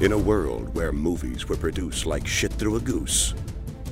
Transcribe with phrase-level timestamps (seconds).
[0.00, 3.34] In a world where movies were produced like shit through a goose,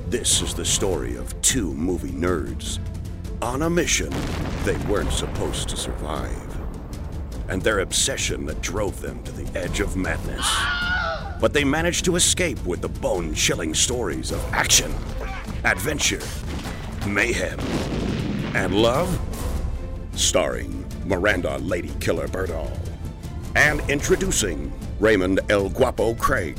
[0.09, 2.79] this is the story of two movie nerds
[3.43, 4.09] on a mission
[4.65, 6.59] they weren't supposed to survive,
[7.51, 10.51] and their obsession that drove them to the edge of madness.
[11.43, 14.91] But they managed to escape with the bone chilling stories of action,
[15.65, 16.23] adventure,
[17.07, 17.61] mayhem,
[18.57, 19.21] and love.
[20.15, 22.73] Starring Miranda Lady Killer Birdall.
[23.59, 26.57] And introducing Raymond El Guapo Craig.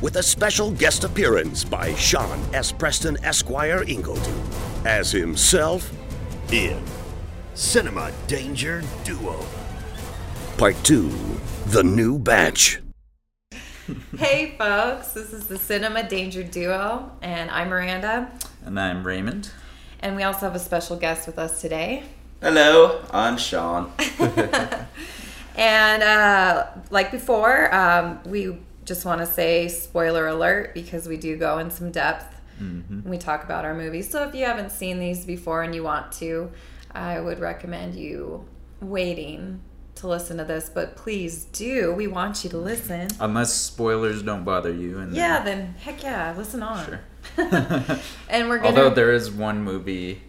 [0.00, 2.70] With a special guest appearance by Sean S.
[2.70, 5.92] Preston Esquire Ingledew as himself
[6.52, 6.80] in
[7.54, 9.44] Cinema Danger Duo.
[10.58, 11.10] Part 2
[11.66, 12.80] The New Batch.
[14.16, 18.30] Hey folks, this is the Cinema Danger Duo, and I'm Miranda.
[18.64, 19.50] And I'm Raymond.
[19.98, 22.04] And we also have a special guest with us today.
[22.40, 23.92] Hello, I'm Sean.
[25.56, 31.36] And uh, like before, um, we just want to say spoiler alert because we do
[31.36, 32.26] go in some depth
[32.58, 34.08] when we talk about our movies.
[34.08, 36.52] So if you haven't seen these before and you want to,
[36.92, 38.44] I would recommend you
[38.80, 39.60] waiting
[39.96, 40.70] to listen to this.
[40.72, 41.92] But please do.
[41.92, 43.08] We want you to listen.
[43.18, 44.98] Unless spoilers don't bother you.
[45.00, 46.84] And Yeah, then heck yeah, listen on.
[46.84, 47.00] Sure.
[48.28, 48.68] And we're gonna.
[48.68, 50.22] Although there is one movie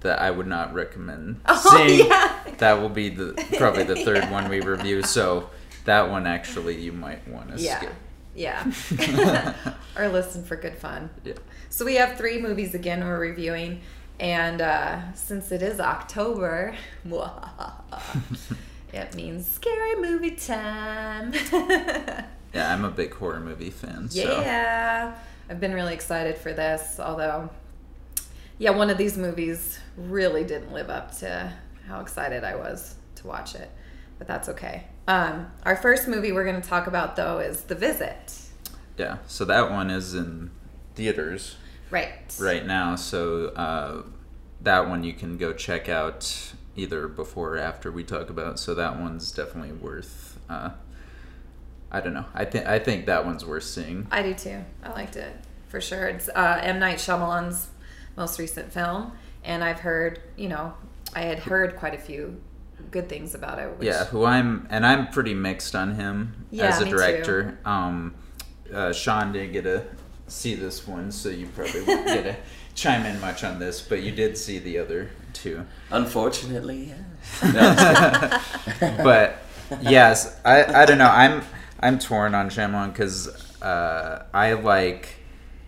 [0.00, 2.06] that I would not recommend Oh, seeing.
[2.08, 2.39] yeah.
[2.60, 5.02] That will be the probably the third one we review.
[5.02, 5.50] So
[5.84, 7.78] that one actually you might want to Yeah.
[7.78, 7.92] skip.
[8.34, 9.54] Yeah.
[9.98, 11.10] or listen for good fun.
[11.24, 11.34] Yeah.
[11.68, 13.80] So we have three movies again we're reviewing.
[14.20, 16.76] And uh, since it is October,
[18.92, 21.32] it means scary movie time.
[22.52, 24.08] Yeah, I'm a big horror movie fan.
[24.10, 24.20] So.
[24.20, 25.14] yeah.
[25.48, 27.50] I've been really excited for this, although,
[28.58, 31.52] yeah, one of these movies really didn't live up to
[31.86, 33.70] how excited I was to watch it.
[34.18, 34.84] But that's okay.
[35.08, 38.38] Um, our first movie we're going to talk about, though, is The Visit.
[38.96, 39.18] Yeah.
[39.26, 40.50] So that one is in
[40.94, 41.56] theaters
[41.90, 42.12] Right.
[42.38, 42.96] right now.
[42.96, 44.02] So uh,
[44.60, 48.58] that one you can go check out either before or after we talk about.
[48.58, 50.38] So that one's definitely worth.
[50.48, 50.70] Uh,
[51.90, 52.26] I don't know.
[52.34, 54.06] I think I think that one's worth seeing.
[54.10, 54.64] I do too.
[54.84, 55.34] I liked it
[55.68, 56.06] for sure.
[56.06, 57.68] It's uh, M Night Shyamalan's
[58.16, 59.12] most recent film,
[59.42, 60.74] and I've heard, you know,
[61.14, 62.40] I had heard quite a few
[62.90, 63.76] good things about it.
[63.78, 66.96] Which, Yeah, who I'm and I'm pretty mixed on him Yeah, as a me too.
[66.96, 67.58] director.
[67.64, 68.14] Um,
[68.72, 69.84] uh, Sean didn't get to
[70.28, 72.36] see this one, so you probably won't get to
[72.74, 75.66] chime in much on this, but you did see the other two.
[75.90, 77.50] Unfortunately, yeah.
[77.52, 78.24] No, I'm just kidding.
[79.02, 79.38] but
[79.80, 81.10] yes, I I don't know.
[81.10, 81.42] I'm
[81.80, 83.28] I'm torn on Shyamalan because
[83.62, 85.16] uh, I like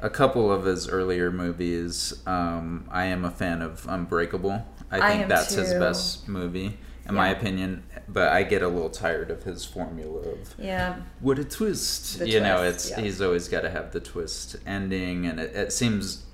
[0.01, 2.15] a couple of his earlier movies.
[2.27, 4.67] Um, I am a fan of Unbreakable.
[4.93, 7.85] I I think am that's his best movie, in my opinion.
[8.09, 12.19] But I get a little tired of his formula of yeah, what a twist.
[12.19, 13.01] The you know, it's yeah.
[13.01, 16.25] he's always got to have the twist ending, and it, it seems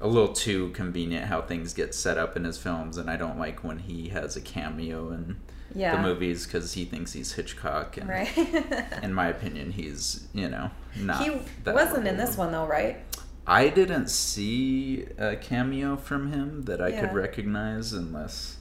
[0.00, 2.96] a little too convenient how things get set up in his films.
[2.96, 5.40] And I don't like when he has a cameo in
[5.74, 8.36] yeah, the movies because he thinks he's Hitchcock, and right.
[9.02, 11.22] in my opinion, he's you know not.
[11.22, 12.98] he wasn't in this one though, right?
[13.46, 17.00] I didn't see a cameo from him that I Yeah.
[17.06, 18.56] could recognize unless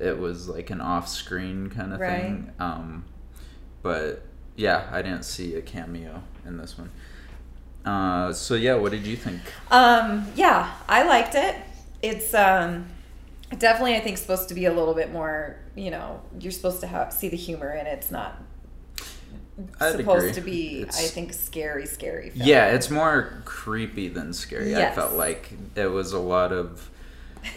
[0.00, 2.22] it was like an off-screen kind of Right.
[2.22, 2.52] thing.
[2.58, 3.04] Um,
[3.82, 4.22] but
[4.56, 6.90] yeah, I didn't see a cameo in this one.
[7.84, 9.40] Uh, so yeah, what did you think?
[9.70, 11.54] Um, yeah, I liked it.
[12.02, 12.86] It's um,
[13.58, 15.56] definitely, I think, supposed to be a little bit more.
[15.76, 17.92] You know, you're supposed to have see the humor in it.
[17.92, 18.42] It's not
[19.80, 20.32] I'd supposed agree.
[20.32, 20.80] to be.
[20.82, 22.30] It's- I think scary, scary.
[22.30, 22.46] Film.
[22.46, 24.76] Yeah, it's more creepy than scary.
[24.76, 26.90] I felt like it was a lot of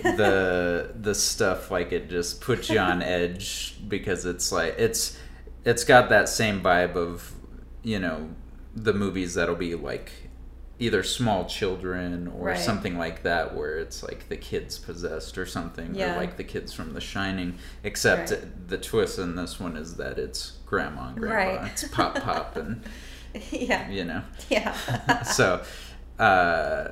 [0.03, 5.17] the the stuff like it just puts you on edge because it's like it's
[5.65, 7.33] it's got that same vibe of
[7.83, 8.29] you know
[8.75, 10.11] the movies that'll be like
[10.79, 12.57] either small children or Right.
[12.59, 16.13] something like that where it's like the kids possessed or something Yeah.
[16.15, 18.67] or like the kids from the shining except Right.
[18.69, 21.71] the twist in this one is that it's grandma and grandpa Right.
[21.71, 22.81] it's pop pop and
[23.51, 25.21] yeah, you know yeah.
[25.23, 25.61] so
[26.17, 26.89] uh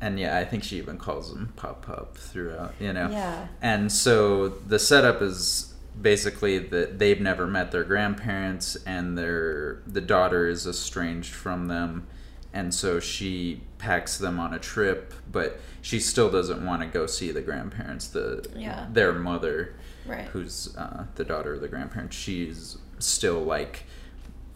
[0.00, 3.48] and yeah i think she even calls him pop pop throughout you know Yeah.
[3.62, 10.00] and so the setup is basically that they've never met their grandparents and their the
[10.00, 12.06] daughter is estranged from them
[12.54, 17.04] and so she packs them on a trip but she still doesn't want to go
[17.04, 18.86] see the grandparents the Yeah.
[18.90, 19.74] their mother
[20.06, 20.26] Right.
[20.28, 23.84] who's uh, the daughter of the grandparents she's still like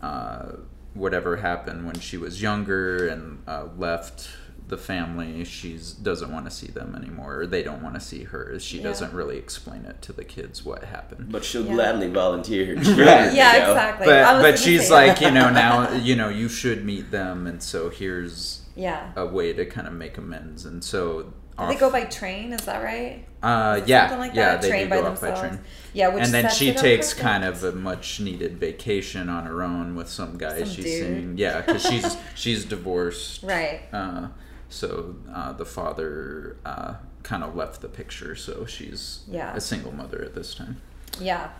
[0.00, 0.52] uh,
[0.94, 4.28] whatever happened when she was younger and uh, left
[4.68, 8.24] the family she's doesn't want to see them anymore or they don't want to see
[8.24, 8.82] her she Yeah.
[8.84, 11.74] doesn't really explain it to the kids what happened But she'll Yeah.
[11.74, 12.84] gladly volunteer her Right.
[12.84, 13.06] children.
[13.34, 13.70] Yeah, you know?
[13.72, 14.06] exactly.
[14.06, 17.62] But but she's say like you know now you know you should meet them and
[17.62, 19.10] so here's yeah.
[19.16, 22.52] a way to kind of make amends and so Do they go by train?
[22.52, 23.24] Is that right?
[23.42, 24.62] uh Is yeah something like yeah that?
[24.62, 25.60] they train do by go off by train
[25.94, 27.20] Yeah, which and then she takes perfect.
[27.28, 31.02] kind of a much needed vacation on her own with some guy Some she's dude.
[31.06, 33.80] seeing yeah because she's she's divorced right.
[33.92, 34.28] uh,
[34.68, 39.54] so uh, the father uh, kind of left the picture so she's Yeah.
[39.54, 40.80] a single mother at this time
[41.20, 41.50] Yeah.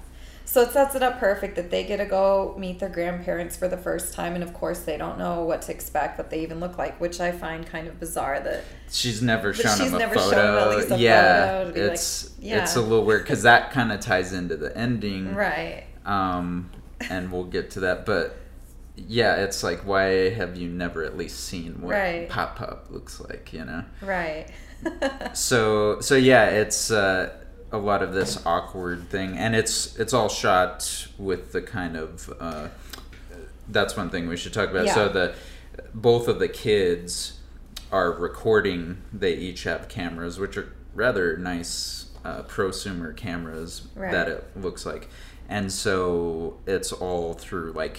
[0.45, 3.69] So it sets it up perfect that they get to go meet their grandparents for
[3.69, 6.59] the first time, and of course they don't know what to expect, what they even
[6.59, 8.41] look like, which I find kind of bizarre.
[8.41, 11.93] That she's never shown she's a never photo shown a yeah photo to be like,
[11.93, 12.63] it's yeah.
[12.63, 16.71] it's a little weird because that kind of ties into the ending right, um,
[17.11, 18.07] and we'll get to that.
[18.07, 18.35] But
[19.07, 22.29] yeah, it's like, why have you never at least seen what Right.
[22.29, 23.53] Pop Pop looks like?
[23.53, 23.85] You know.
[24.03, 24.47] right.
[25.35, 27.33] So so yeah, it's uh,
[27.73, 32.33] a lot of this awkward thing, and it's it's all shot with the kind of.
[32.41, 32.69] Uh,
[33.69, 34.89] that's one thing we should talk about.
[34.89, 35.13] So Yeah.
[35.13, 35.35] the
[35.95, 37.41] both of the kids
[37.93, 38.99] are recording.
[39.13, 44.11] They each have cameras, which are rather nice uh, prosumer cameras Right.
[44.13, 45.09] that it looks like,
[45.49, 47.99] and so it's all through like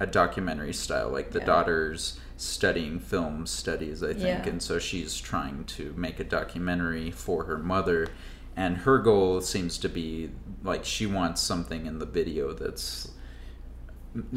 [0.00, 1.08] a documentary style.
[1.10, 1.46] Like the Yeah.
[1.46, 4.48] daughter's studying film studies, I think, Yeah.
[4.48, 8.08] and so she's trying to make a documentary for her mother.
[8.56, 10.30] And her goal seems to be
[10.64, 13.08] like she wants something in the video that's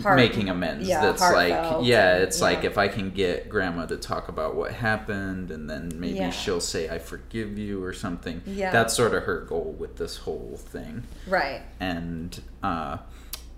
[0.04, 0.88] Heart- making amends.
[0.88, 4.74] yeah, that's like, yeah, it's like if I can get grandma to talk about what
[4.74, 6.30] happened and then maybe Yeah.
[6.30, 8.42] she'll say, I forgive you or something.
[8.46, 8.72] Yeah.
[8.72, 11.62] That's sort of her goal with this whole thing right.
[11.80, 12.98] and uh,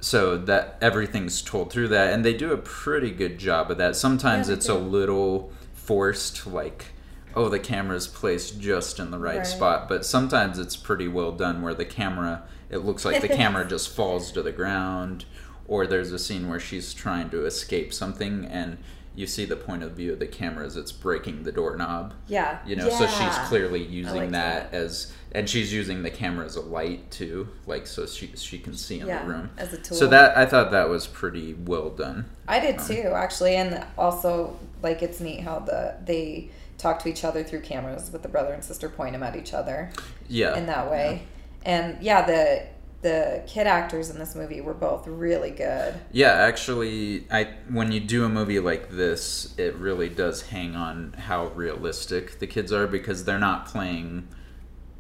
[0.04, 3.96] so that everything's told through that and they do a pretty good job of that
[3.96, 4.74] sometimes Yeah, it's do.
[4.74, 6.88] a little forced like
[7.36, 9.48] oh the camera's placed just in the right, Right.
[9.48, 13.66] spot but sometimes it's pretty well done where the camera it looks like the camera
[13.66, 15.24] just falls to the ground
[15.70, 18.78] or there's a scene where she's trying to escape something and
[19.16, 22.60] you see the point of view of the camera as it's breaking the doorknob Yeah.
[22.66, 24.78] you know so she's clearly using like that, that.
[24.78, 28.74] as and she's using the camera as a light too like so she she can
[28.76, 29.98] see in Yeah, the room as a tool.
[29.98, 33.86] so that i thought that was pretty well done I did Um, too, actually, and
[33.98, 38.28] also like it's neat how the they talk to each other through cameras with the
[38.28, 39.92] brother and sister point them at each other
[40.28, 41.24] yeah in that way.
[41.66, 42.68] And yeah, the
[43.04, 45.94] the kid actors in this movie were both really good.
[46.12, 51.14] yeah actually i when you do a movie like this it really does hang on
[51.14, 54.28] how realistic the kids are because they're not playing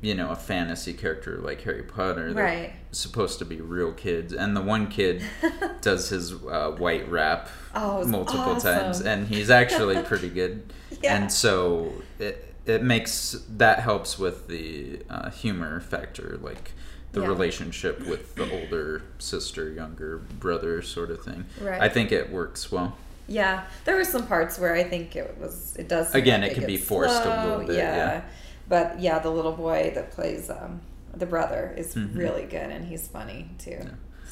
[0.02, 2.74] you know a fantasy character like harry potter they're Right.
[2.92, 5.24] supposed to be real kids and the one kid
[5.82, 8.76] does his uh, white rap Oh, multiple awesome.
[8.76, 10.72] times and he's actually pretty good
[11.02, 11.16] Yeah.
[11.16, 16.72] and so it, it makes that helps with the uh, humor factor like
[17.14, 17.28] the Yeah.
[17.28, 21.82] relationship with the older sister younger brother sort of thing Right.
[21.82, 25.76] i think it works well Yeah, there were some parts where I think it was
[25.78, 28.22] it does Again, like it could be forced a little bit, yeah.
[28.68, 30.82] but yeah, the little boy that plays um,
[31.16, 32.18] the brother is Mhm.
[32.18, 33.80] really good and he's funny too.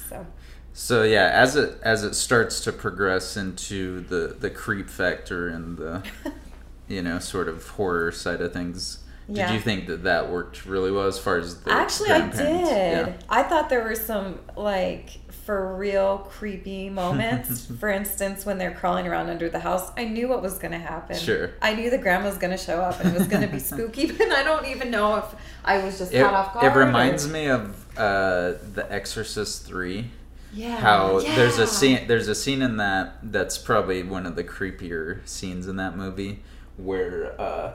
[0.09, 0.25] So
[0.73, 5.77] so yeah as it as it starts to progress into the the creep factor and
[5.77, 6.03] the
[6.89, 8.99] you know sort of horror side of things
[9.33, 9.47] Yeah.
[9.47, 12.39] did you think that that worked really well as far as the Actually, I did.
[12.67, 13.13] Yeah.
[13.29, 15.09] I thought there were some like
[15.45, 17.65] for real creepy moments.
[17.79, 20.77] for instance, when they're crawling around under the house, I knew what was going to
[20.77, 21.17] happen.
[21.17, 21.51] Sure.
[21.61, 23.59] I knew the grandma was going to show up and it was going to be
[23.71, 25.25] spooky, but I don't even know if
[25.65, 26.65] I was just It, caught off guard.
[26.65, 30.11] it reminds or- me of uh, The Exorcist Three.
[30.53, 34.43] yeah, How there's a scene there's a scene in that that's probably one of the
[34.43, 36.41] creepier scenes in that movie
[36.77, 37.73] where uh,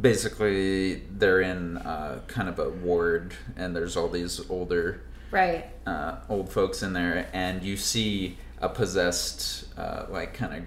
[0.00, 5.64] basically they're in uh, kind of a ward and there's all these older Right.
[5.86, 10.64] uh, old folks in there, and you see a possessed, uh, like kind of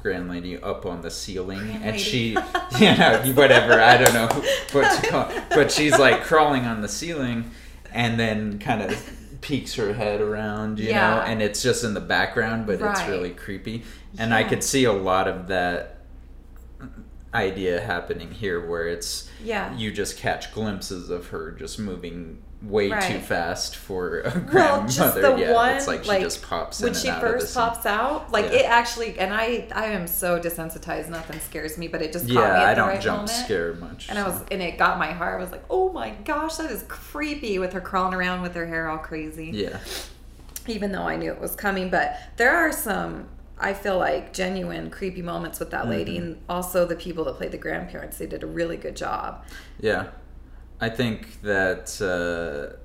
[0.00, 1.98] grand lady up on the ceiling, Grand and lady.
[1.98, 2.28] she,
[2.78, 4.28] you know, whatever I don't know
[4.70, 7.50] what to call, it, but she's like crawling on the ceiling,
[7.92, 12.00] and then kind of peeks her head around, you know, and it's just in the
[12.00, 13.82] background, but it's really creepy,
[14.16, 15.95] and I could see a lot of that
[17.36, 19.74] idea happening here where it's Yeah.
[19.76, 24.88] you just catch glimpses of her just moving way too fast for a Well, grandmother.
[24.88, 27.24] just the yeah, one, it's like she like, just pops when in she and out
[27.24, 27.62] of the first scene.
[27.62, 28.58] pops out, like Yeah.
[28.60, 32.34] it actually, and I, I am so desensitized, nothing scares me, but it just caught
[32.34, 33.30] me Yeah, I the don't right jump moment.
[33.44, 34.08] scare much.
[34.08, 35.38] And I was, and it got my heart.
[35.38, 38.66] I was like, oh my gosh, that is creepy with her crawling around with her
[38.66, 39.50] hair all crazy.
[39.52, 39.78] yeah,
[40.66, 43.28] Even though I knew it was coming, but there are some
[43.58, 47.52] I feel like genuine creepy moments with that lady, and also the people that played
[47.52, 48.18] the grandparents.
[48.18, 49.44] They did a really good job.
[49.80, 50.08] Yeah,
[50.80, 52.76] I think that uh,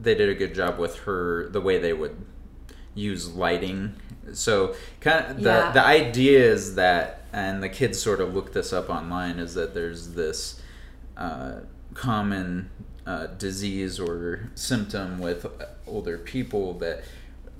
[0.00, 2.16] they did a good job with her the way they would
[2.94, 3.94] use lighting.
[4.32, 5.72] So kind of the Yeah.
[5.72, 9.74] the idea is that, and the kids sort of look this up online, is that
[9.74, 10.62] there's this
[11.16, 11.54] uh,
[11.94, 12.70] common
[13.04, 15.44] uh, disease or symptom with
[15.88, 17.02] older people that.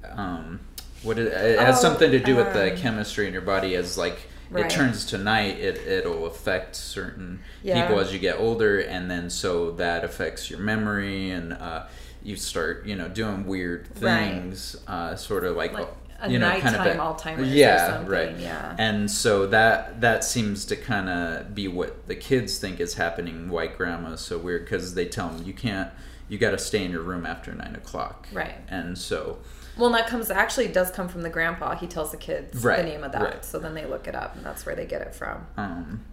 [0.09, 0.61] Um,
[1.03, 3.75] what it, it has Oh, something to do with the um, chemistry in your body
[3.75, 4.67] as like Right.
[4.67, 7.81] it turns to night it, it'll affect certain Yeah.
[7.83, 11.85] people as you get older and then so that affects your memory and uh,
[12.23, 14.31] you start you know doing weird Right.
[14.31, 15.89] things uh, sort of like, Like
[16.21, 16.99] a you know kind of nighttime
[17.39, 18.77] Alzheimer's yeah right yeah.
[18.79, 23.49] and so that that seems to kind of be what the kids think is happening
[23.49, 25.91] white grandma so weird because they tell them you can't
[26.29, 28.55] you got to stay in your room after nine o'clock Right.
[28.69, 29.39] and so
[29.77, 31.75] Well, and that comes actually does come from the grandpa.
[31.77, 33.45] He tells the kids Right, the name of that, right.
[33.45, 35.47] so then they look it up, and that's where they get it from.
[35.57, 36.05] Um,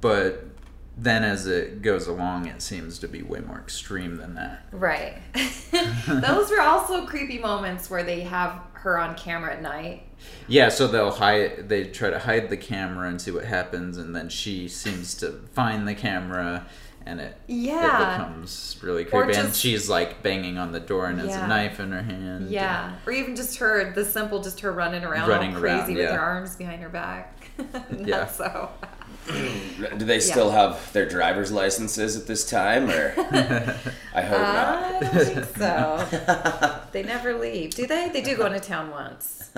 [0.00, 0.46] but
[0.96, 4.66] then as it goes along, it seems to be way more extreme than that.
[4.72, 5.18] Right.
[6.08, 10.04] Those were also creepy moments where they have her on camera at night.
[10.48, 11.68] Yeah, so they'll hide.
[11.68, 15.32] They try to hide the camera and see what happens, and then she seems to
[15.52, 16.66] find the camera,
[17.06, 17.84] and it Yeah.
[18.14, 19.38] it becomes really Or creepy.
[19.38, 22.50] and she's like banging on the door and has a knife in her hand.
[22.50, 25.88] Yeah, or even just her, the simple, just her running around Running all crazy around,
[25.94, 26.12] with yeah.
[26.14, 27.32] her arms behind her back.
[28.04, 28.26] Yeah.
[28.26, 28.70] so.
[29.28, 33.12] Do they still have their driver's licenses at this time, or
[34.14, 34.84] I hope not.
[34.84, 36.80] I don't think so.
[36.92, 38.08] they never leave, do they?
[38.10, 39.50] They do go into town once.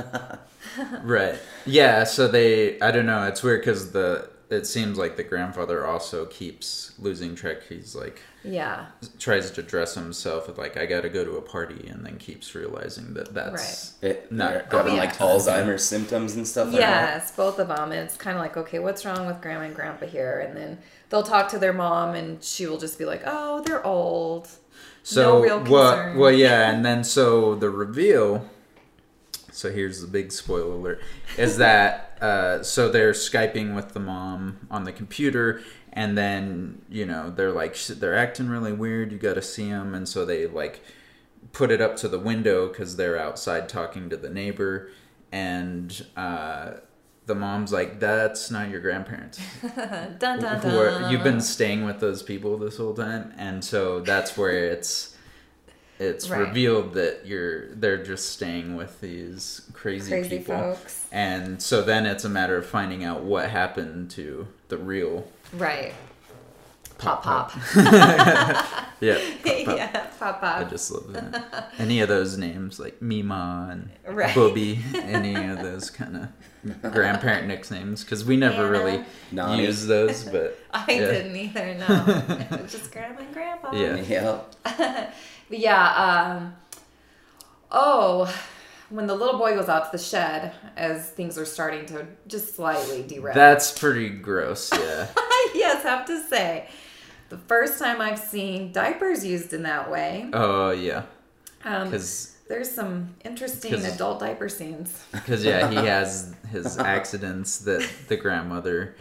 [1.02, 1.38] Right.
[1.66, 2.04] Yeah.
[2.04, 2.80] So they.
[2.80, 3.24] I don't know.
[3.26, 4.30] It's weird because the.
[4.50, 7.58] It seems like the grandfather also keeps losing track.
[7.68, 8.86] He's like Yeah,
[9.18, 12.16] tries to dress himself with like I got to go to a party, and then
[12.16, 14.48] keeps realizing that that's It, No.
[14.48, 15.00] they're Oh, having yeah.
[15.00, 17.14] like Alzheimer's symptoms and stuff like that.
[17.14, 17.92] yes, both of them.
[17.92, 20.40] And it's kind of like, okay, what's wrong with grandma and grandpa here?
[20.40, 20.78] And then
[21.10, 24.48] they'll talk to their mom, and she will just be like, oh, they're old.
[25.02, 28.48] So real well, well, yeah, and then so the reveal.
[29.52, 31.00] So here's the big spoiler alert:
[31.36, 37.06] is that uh, so they're skyping with the mom on the computer, and then you
[37.06, 39.12] know they're like they're acting really weird.
[39.12, 40.82] You got to see them, and so they like
[41.52, 44.90] put it up to the window because they're outside talking to the neighbor,
[45.32, 46.72] and uh,
[47.26, 51.10] the mom's like, "That's not your grandparents." Dun, dun, dun.
[51.10, 55.14] you've been staying with those people this whole time and so that's where it's
[55.98, 56.40] it's Right.
[56.40, 61.06] revealed that you're they're just staying with these crazy, Crazy people folks.
[61.12, 65.92] and so then it's a matter of finding out what happened to the real Right.
[66.98, 67.52] Pop pop.
[69.00, 69.76] yeah Pop Pop.
[69.76, 71.72] yeah, pop I just love that.
[71.78, 74.34] Any of those names like Mima and Right.
[74.34, 78.70] Booby, any of those kind of grandparent nicknames, because we never Anna.
[78.70, 79.62] really Nani.
[79.64, 80.98] use those, but I yeah.
[80.98, 82.66] didn't either, no.
[82.66, 83.70] Just grandma and grandpa.
[83.76, 83.96] Yeah.
[83.96, 85.10] Yeah.
[85.48, 86.54] But yeah, um,
[87.70, 88.32] oh,
[88.90, 92.56] when the little boy goes out to the shed as things are starting to just
[92.56, 93.34] slightly derail.
[93.34, 95.08] That's pretty gross, yeah.
[95.54, 96.68] yes, have to say.
[97.28, 100.30] The first time I've seen diapers used in that way.
[100.32, 101.02] Oh yeah,
[101.64, 105.04] Um, because there's some interesting adult diaper scenes.
[105.12, 108.96] because yeah, he has his accidents that the grandmother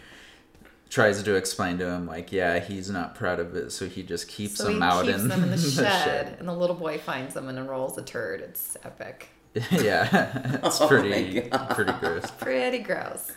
[0.90, 2.06] tries to explain to him.
[2.08, 5.06] Like, yeah, he's not proud of it, so he just keeps So them he out
[5.06, 8.04] keeps in them in the shed, and the little boy finds them and unrolls a
[8.04, 8.42] turd.
[8.42, 9.30] It's epic.
[9.72, 11.70] yeah, it's Oh pretty my God.
[11.72, 12.32] pretty gross.
[12.32, 13.32] Pretty gross.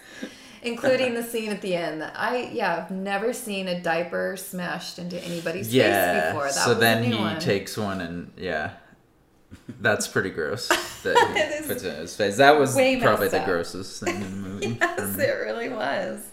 [0.62, 2.02] Including the scene at the end.
[2.02, 5.76] that I yeah, I've never seen a diaper smashed into anybody's face
[6.32, 6.44] before.
[6.44, 7.40] That so was a then new he one.
[7.40, 8.72] takes one and yeah.
[9.80, 10.68] That's pretty gross.
[11.02, 11.16] That
[11.62, 12.36] he puts it in his face.
[12.36, 13.46] That was probably the up.
[13.46, 14.78] grossest thing in the movie.
[14.80, 16.30] Yes, it really was.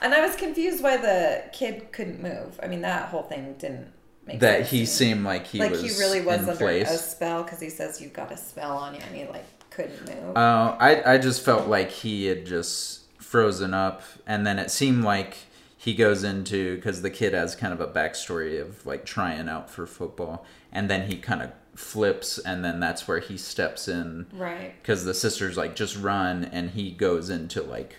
[0.00, 2.58] And I was confused why the kid couldn't move.
[2.62, 3.92] I mean, that whole thing didn't
[4.26, 4.70] make That sense.
[4.70, 6.90] he seemed like he like was he really was under place.
[6.90, 10.00] a spell because he says you've got a spell on you, and he like couldn't
[10.06, 10.36] move.
[10.36, 15.04] Uh, I I just felt like he had just frozen up, and then it seemed
[15.04, 15.36] like
[15.76, 19.68] he goes into because the kid has kind of a backstory of like trying out
[19.70, 24.26] for football, and then he kind of flips, and then that's where he steps in
[24.32, 24.74] right.
[24.82, 27.96] because the sister's like just run, and he goes into like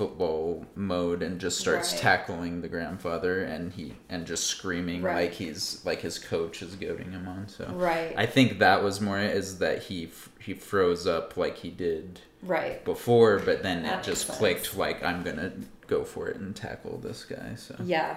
[0.00, 2.00] football mode and just starts Right.
[2.00, 5.24] tackling the grandfather and he and just screaming Right.
[5.24, 8.14] like he's like his coach is goading him on so Right.
[8.16, 12.82] I think that was more is that he he froze up like he did Right.
[12.82, 15.52] before, but then That it just makes clicked like I'm gonna
[15.86, 17.56] go for it and tackle this guy.
[17.56, 18.16] So Yeah.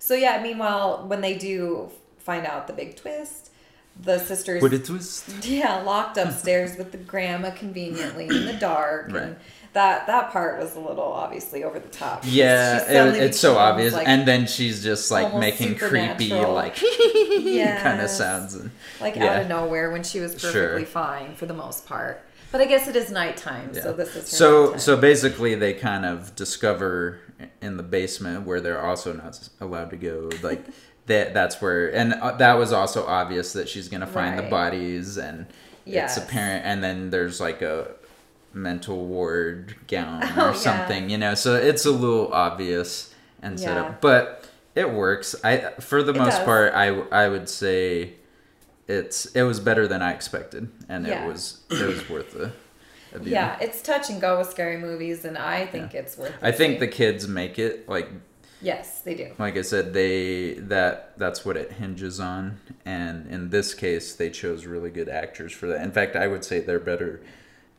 [0.00, 3.52] So yeah, meanwhile, when they do find out the big twist,
[4.02, 9.06] the sisters But it was yeah locked upstairs with the grandma conveniently in the dark
[9.12, 9.22] Right.
[9.22, 9.36] and
[9.72, 13.92] that that part was a little obviously over the top yeah, it- it's so obvious.
[13.92, 16.74] like, and then she's just like making creepy like
[17.82, 18.54] kind of sounds.
[18.54, 19.26] And, like yeah.
[19.36, 20.50] out of nowhere when she was Sure.
[20.52, 22.22] perfectly fine for the most part
[22.52, 24.80] but i guess it is nighttime so this is her so nighttime.
[24.80, 27.20] so basically they kind of discover
[27.62, 30.64] in the basement where they're also not allowed to go like
[31.06, 35.16] that that's where and uh, that was also obvious that she's gonna find the bodies
[35.16, 35.46] and
[35.86, 36.16] Yes.
[36.18, 37.92] it's apparent and then there's like a
[38.52, 40.52] mental ward gown Oh, or yeah.
[40.54, 43.82] something you know so it's a little obvious and set Yeah.
[43.82, 46.44] up but it works i for the It most does.
[46.44, 48.14] part i i would say
[48.88, 51.24] it's it was better than i expected and Yeah.
[51.24, 52.52] it was it was worth the
[53.22, 56.78] yeah it's touch and go with scary movies and i think it's worth I think
[56.80, 58.08] the kids make it like
[58.62, 63.50] yes they do like I said they that that's what it hinges on and in
[63.50, 65.82] this case they chose really good actors for that.
[65.82, 67.20] In fact, I would say they're better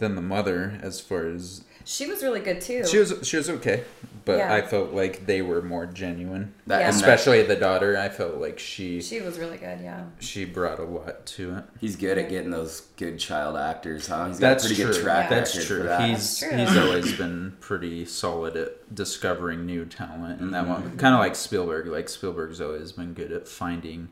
[0.01, 3.49] than the mother as far as she was really good too she was she was
[3.49, 3.83] okay,
[4.25, 4.53] but Yeah.
[4.53, 6.53] I felt like they were more genuine.
[6.67, 6.85] That, Yeah.
[6.87, 10.45] and that- Especially the daughter, I felt like she she was really good yeah she
[10.45, 11.63] brought a lot to it.
[11.79, 14.27] he's good at getting those good child actors, huh?
[14.27, 14.91] He's got That's a pretty true.
[14.93, 15.83] good track That's true.
[15.83, 16.01] that.
[16.09, 16.57] He's That's true.
[16.57, 20.71] he's always been pretty solid at discovering new talent, and that Mm-hmm.
[20.89, 21.87] one kind of like Spielberg.
[21.87, 24.09] Like Spielberg's always been good at finding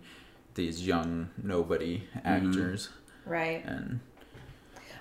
[0.56, 2.28] these young nobody Mm-hmm.
[2.28, 2.90] actors,
[3.26, 4.00] right and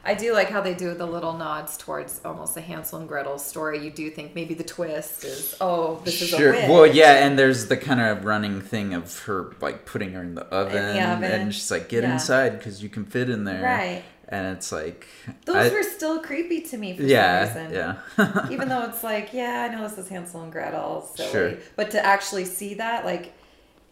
[0.04, 3.38] I do like how they do the little nods towards almost the Hansel and Gretel
[3.38, 3.84] story.
[3.84, 6.52] You do think maybe the twist is, oh, this is a sure.
[6.52, 6.68] witch.
[6.68, 10.34] Well, yeah, and there's the kind of running thing of her like putting her in
[10.34, 11.24] the oven, oven.
[11.30, 12.12] and she's like, "Get Yeah.
[12.14, 14.02] inside because you can fit in there." Right.
[14.30, 15.06] And it's like,
[15.46, 17.74] Those I- were still creepy to me for yeah, some reason.
[18.18, 18.48] yeah.
[18.50, 21.30] Even though it's like, yeah, I know this is Hansel and Gretel, silly.
[21.32, 21.54] Sure.
[21.76, 23.32] But to actually see that, like,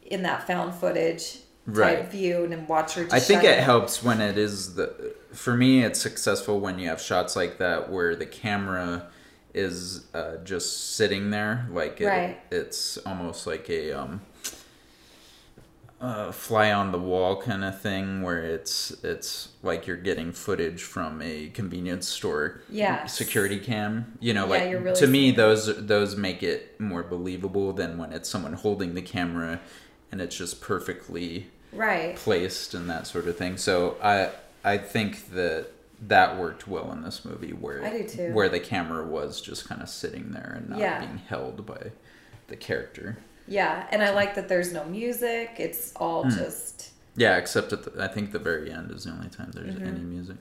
[0.04, 2.10] in that found footage type Right.
[2.10, 5.14] view and watch her just I think it helps when it is the.
[5.32, 9.06] For me, it's successful when you have shots like that where the camera
[9.52, 12.38] is uh, just sitting there, like it, Right.
[12.50, 14.20] it's almost like a um,
[16.00, 20.82] uh, fly on the wall kind of thing, where it's it's like you're getting footage
[20.82, 22.60] from a convenience store
[23.06, 24.18] security cam.
[24.20, 28.12] You know, Yeah, like really to me those those make it more believable than when
[28.12, 29.60] it's someone holding the camera
[30.12, 32.16] and it's just perfectly Right.
[32.16, 33.56] placed and that sort of thing.
[33.56, 34.30] So I
[34.64, 35.68] I think that
[36.08, 38.32] that worked well in this movie where I do too.
[38.32, 40.98] where the camera was just kind of sitting there and not Yeah.
[41.00, 41.92] being held by
[42.48, 43.18] the character.
[43.48, 43.86] Yeah.
[43.90, 45.52] And I like that there's no music.
[45.58, 46.30] It's all Hmm.
[46.30, 49.76] just, Yeah, except at the, I think the very end is the only time there's
[49.76, 50.36] any music.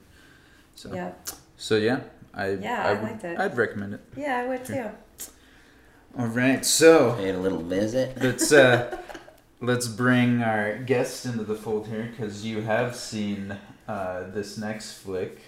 [0.76, 0.96] So Mm-hmm.
[0.98, 1.12] yeah.
[1.56, 2.00] so yeah,
[2.34, 3.40] I Yeah, I would- liked it.
[3.40, 4.02] I'd recommend it.
[4.18, 4.90] Yeah, I would too.
[6.18, 8.18] All right, so Paid a little visit.
[8.22, 8.98] let's uh
[9.62, 14.94] let's bring our guest into the fold here because you have seen uh this next
[15.00, 15.40] flick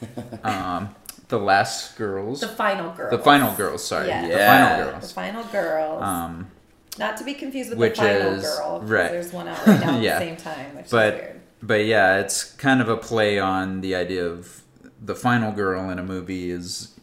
[0.44, 0.94] um
[1.28, 3.10] the last girls The final girls.
[3.10, 4.26] the final girls sorry Yeah.
[4.28, 5.08] the final girls.
[5.08, 6.02] The final girls.
[6.02, 6.50] um
[6.98, 8.80] Not to be confused with which the final is- girl.
[8.80, 9.10] 'cause right.
[9.12, 10.18] There's one out right now at Yeah.
[10.18, 11.40] the same time, which But- is weird.
[11.62, 14.62] but yeah it's kind of a play on the idea of
[15.02, 16.98] the final girl in a movie is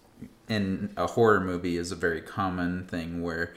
[0.50, 3.54] in a horror movie is a very common thing where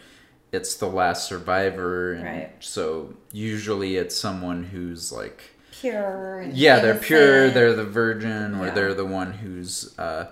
[0.53, 2.51] it's the last survivor and Right.
[2.61, 6.47] so usually it's someone who's like Pure.
[6.53, 8.75] Yeah they're pure they're the virgin or Yeah.
[8.75, 10.27] they're the one who's uh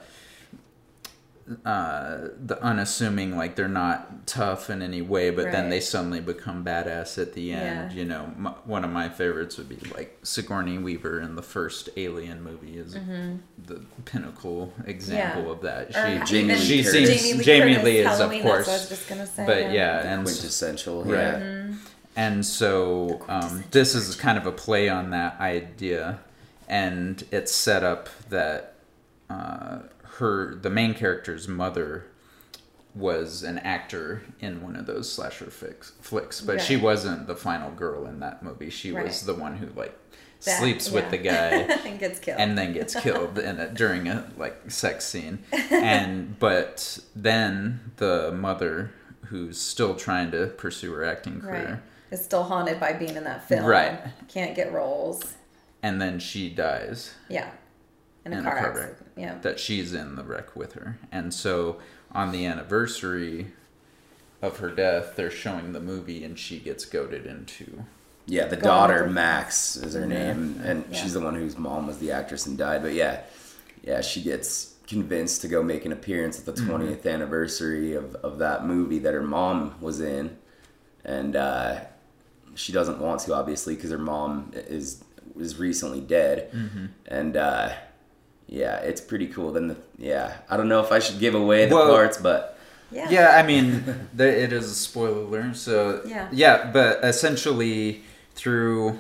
[1.65, 6.63] uh the unassuming like they're not tough in any way but then they suddenly become
[6.65, 7.99] badass at the end Yeah.
[7.99, 11.89] you know m- one of my favorites would be like sigourney weaver in the first
[11.97, 12.93] alien movie is
[13.67, 15.47] the pinnacle example Mm-hmm.
[15.47, 15.53] Yeah.
[15.53, 18.41] of that Or she Jamie even Lee she seems Jamie Lee, jamie lee is Halloween,
[18.41, 19.47] of That's what I was course just gonna say.
[19.47, 21.05] but yeah and Quintessential.
[21.05, 21.13] Right.
[21.19, 21.33] Yeah.
[21.39, 21.75] Mm-hmm.
[22.17, 26.19] and so um, this is kind of a play on that idea,
[26.69, 28.75] and it's set up that
[29.31, 29.79] uh,
[30.19, 32.05] her the main character's mother
[32.95, 37.71] was an actor in one of those slasher flicks, flicks but she wasn't the final
[37.71, 38.71] girl in that movie.
[38.71, 39.97] She was the one who like
[40.45, 41.51] That- sleeps with the guy
[41.87, 42.41] and gets killed.
[42.41, 48.33] and then gets killed in a, during a like sex scene and but then the
[48.33, 48.91] mother
[49.27, 51.43] who's still trying to pursue her acting right.
[51.43, 53.65] career Is still haunted by being in that film.
[53.67, 54.01] Right.
[54.29, 55.35] Can't get roles.
[55.83, 57.51] and then she dies Yeah.
[58.25, 59.08] In a in car, a car accident.
[59.19, 59.39] Wreck Yeah.
[59.43, 61.79] that she's in the wreck with her and so
[62.13, 63.49] on the anniversary
[64.41, 67.85] of her death they're showing the movie and she gets goaded into
[68.27, 69.15] Yeah, the Go daughter on.
[69.15, 70.97] Max is her name, and Yeah.
[71.03, 72.83] she's the one whose mom was the actress and died.
[72.83, 73.23] But yeah,
[73.83, 78.37] yeah, she gets convinced to go make an appearance at the 20th anniversary of, of
[78.39, 80.37] that movie that her mom was in,
[81.07, 81.81] and uh,
[82.55, 85.03] she doesn't want to obviously because her mom is
[85.35, 86.87] was recently dead, Mm-hmm.
[87.07, 87.73] and uh,
[88.49, 89.53] yeah, it's pretty cool.
[89.53, 92.59] Then the yeah, I don't know if I should give away the Well- parts, but
[92.91, 93.07] Yeah.
[93.11, 95.53] Yeah, I mean, there, it is a spoiler.
[95.55, 96.29] So Yeah.
[96.33, 98.03] yeah, but essentially
[98.35, 98.99] through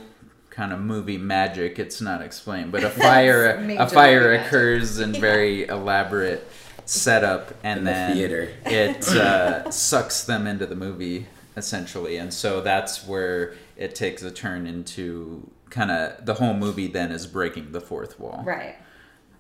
[0.51, 3.47] kind of movie magic, it's not explained, but a fire
[3.79, 4.47] a fire movie magic.
[4.47, 6.47] occurs in very elaborate
[6.85, 8.49] setup, and In the then theater.
[8.67, 14.31] it uh, sucks them into the movie essentially, and so that's where it takes a
[14.31, 16.87] turn into kind of the whole movie.
[16.89, 18.43] Then is breaking the fourth wall.
[18.45, 18.77] Right.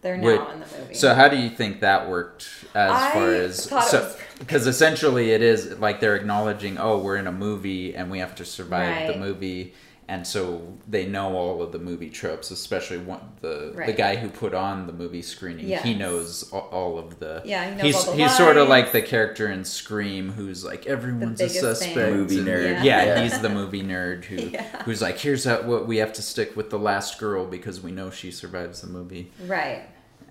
[0.09, 0.95] They're now Wait, in the movie.
[0.95, 4.17] So how do you think that worked as I far as thought it so was-
[4.39, 8.35] because essentially it is like they're acknowledging oh we're in a movie and we have
[8.37, 9.75] to survive the movie
[10.11, 14.29] and so they know all of the movie tropes especially one, the the guy who
[14.31, 17.97] put on the movie screening he knows a- all of the Yeah, he knows he's
[18.07, 21.61] all the he's sort of like the character in Scream who's like everyone's a biggest
[21.61, 21.75] fan.
[21.75, 22.85] suspect Movie and- nerd.
[22.85, 23.23] yeah, Yeah.
[23.23, 24.83] he's the movie nerd who Yeah.
[24.85, 27.91] who's like here's how, what we have to stick with the last girl because we
[27.93, 29.83] know she survives the movie Right.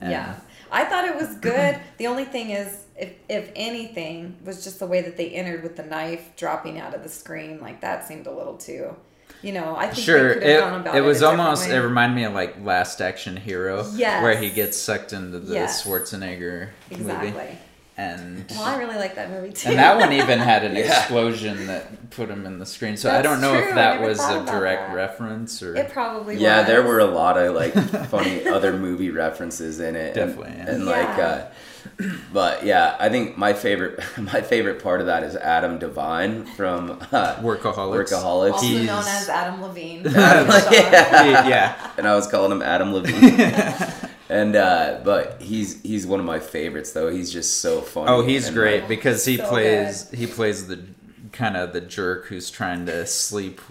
[0.01, 0.35] And- yeah.
[0.69, 1.79] I thought it was good.
[1.97, 5.77] the only thing is, if, if anything, was just the way that they entered with
[5.77, 7.61] the knife dropping out of the screen.
[7.61, 8.93] Like, that seemed a little too,
[9.41, 11.69] you know, I think Sure, they could have gone it, about it it was almost.
[11.69, 11.75] way.
[11.75, 14.21] It reminded me of like Last Action Hero, Yes.
[14.21, 15.85] where he gets sucked into the Yes.
[15.85, 17.31] Schwarzenegger Exactly.
[17.31, 17.57] movie,
[17.97, 19.69] and Well, I really like that movie too.
[19.69, 20.81] and that one even had an Yeah.
[20.99, 22.95] explosion that put him in the screen.
[22.95, 24.95] So I don't know true, if that was a direct that.
[24.95, 26.41] reference or It probably was.
[26.43, 26.67] yeah, was.
[26.67, 27.73] there were a lot of like
[28.09, 30.15] funny other movie references in it.
[30.15, 30.69] and- Definitely, yeah.
[30.71, 31.17] and, like.
[31.17, 31.25] Yeah.
[31.27, 31.51] Uh,
[32.33, 36.91] but yeah, I think my favorite my favorite part of that is Adam Devine from
[36.91, 38.11] uh, Workaholics.
[38.11, 38.51] Workaholics.
[38.51, 40.03] Also He's- known as Adam Levine.
[40.03, 41.47] yeah.
[41.47, 43.39] Yeah, and I was calling him Adam Levine.
[44.29, 47.09] And uh, but he's he's one of my favorites though.
[47.09, 48.09] He's just so funny.
[48.09, 50.83] Oh, he's and, great like, because he So plays he plays the
[51.31, 53.61] kind of the jerk who's trying to sleep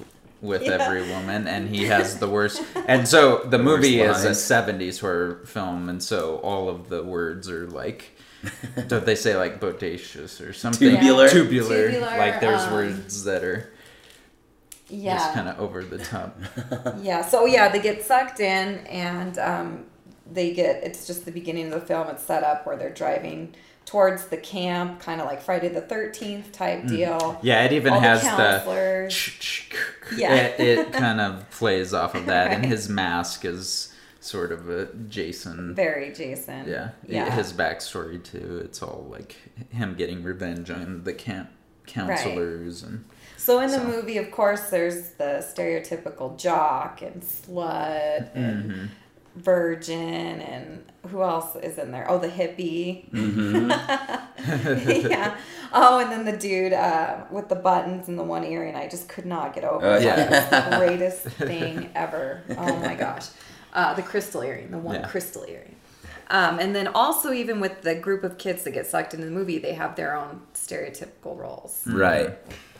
[0.42, 0.72] with Yeah.
[0.72, 5.40] every woman and he has the worst and so the movie is a 70s horror
[5.46, 8.12] film and so all of the words are like
[8.86, 11.28] don't they say like bodacious or something Tubular.
[11.30, 13.72] tubular, Tubular, like there's um, words that are
[14.88, 15.16] yeah.
[15.16, 16.38] just kind of over the top
[17.02, 17.22] Yeah.
[17.22, 19.84] So yeah, they get sucked in, and um,
[20.30, 20.82] they get.
[20.84, 22.08] It's just the beginning of the film.
[22.08, 26.50] It's set up where they're driving towards the camp, kind of like Friday the Thirteenth
[26.52, 26.88] type Mm.
[26.88, 27.38] deal.
[27.42, 29.30] yeah it even All the has the counselors.
[30.16, 30.34] Yeah.
[30.34, 34.86] it, it kind of plays off of that and his mask is sort of a
[35.08, 36.68] jason Very Jason.
[36.68, 37.30] Yeah, Yeah.
[37.30, 38.60] his backstory too.
[38.64, 39.36] It's all like
[39.70, 41.50] him getting revenge on the camp
[41.86, 43.04] counselors and
[43.36, 48.84] So in the movie, of course, there's the stereotypical jock and slut and Mm-hmm.
[49.36, 52.06] Virgin and who else is in there?
[52.10, 53.08] Oh, the hippie.
[53.10, 53.70] Mm-hmm.
[55.10, 55.36] yeah.
[55.72, 58.74] Oh, and then the dude uh, with the buttons and the one earring.
[58.76, 59.96] I just could not get over.
[59.96, 60.02] It.
[60.02, 60.20] yeah.
[60.24, 62.42] It was the greatest thing ever.
[62.56, 63.26] Oh my gosh.
[63.72, 65.06] Uh, the crystal earring, the one Yeah.
[65.06, 65.76] crystal earring.
[66.28, 69.30] Um, and then also, even with the group of kids that get sucked into the
[69.32, 71.82] movie, they have their own stereotypical roles.
[71.86, 72.36] right.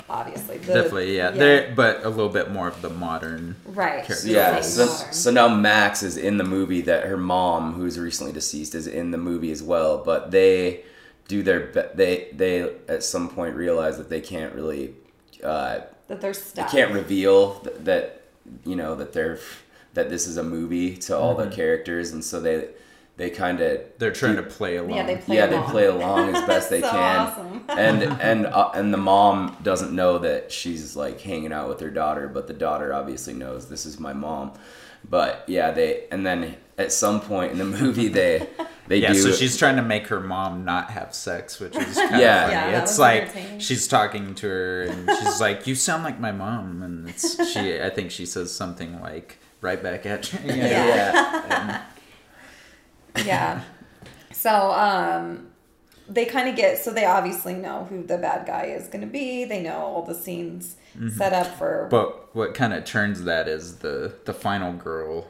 [0.08, 1.30] Obviously, The- definitely yeah.
[1.32, 3.56] They're but a little bit more of the modern.
[3.66, 4.04] right.
[4.04, 4.28] character.
[4.28, 4.60] Yeah.
[4.60, 6.80] So, so now Max is in the movie.
[6.82, 9.98] That her mom, who's recently deceased, is in the movie as well.
[10.04, 10.82] But they
[11.28, 14.94] do their be- they they at some point realize that they can't really
[15.42, 16.70] uh, that they're they stuck.
[16.70, 18.22] can't reveal th- that
[18.64, 19.40] you know that they're
[19.94, 22.68] that this is a movie to all the characters, and so they
[23.16, 24.94] they kind of They're trying to play along.
[24.96, 25.66] Yeah, they play yeah along.
[25.66, 27.64] they play along as best they So can awesome.
[27.68, 31.90] and and uh, and the mom doesn't know that she's like hanging out with her
[31.90, 34.52] daughter but the daughter obviously knows this is my mom
[35.08, 38.46] but yeah they and then at some point in the movie they
[38.88, 41.96] they Yeah, do so she's trying to make her mom not have sex, which is
[41.96, 42.44] kind Yeah.
[42.46, 42.72] of funny.
[42.72, 46.82] that it's like she's talking to her and she's like, "You sound like my mom,"
[46.82, 47.80] and it's she.
[47.82, 50.54] I think she says something like, "Right back at you." you know?
[50.68, 51.12] yeah
[51.48, 51.82] yeah.
[54.32, 55.48] So um,
[56.08, 59.06] they kind of get so they obviously know who the bad guy is going to
[59.06, 59.44] be.
[59.44, 60.76] They know all the scenes
[61.16, 61.80] set up for.
[61.82, 61.90] Mm-hmm.
[61.90, 65.28] But what kind of turns that is the the final girl,